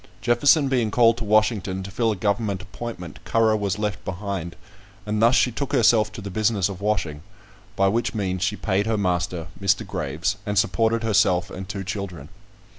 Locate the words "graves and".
9.85-10.57